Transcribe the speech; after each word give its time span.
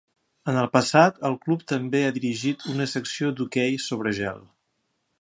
En 0.53 0.55
el 0.61 0.69
passat 0.77 1.19
el 1.29 1.35
club 1.43 1.67
també 1.73 2.03
ha 2.07 2.15
dirigit 2.17 2.67
una 2.75 2.91
secció 2.97 3.33
d'hoquei 3.39 3.81
sobre 3.89 4.19
gel. 4.23 4.47